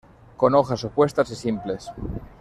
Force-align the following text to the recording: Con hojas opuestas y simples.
Con 0.35 0.55
hojas 0.55 0.83
opuestas 0.83 1.29
y 1.29 1.35
simples. 1.35 1.91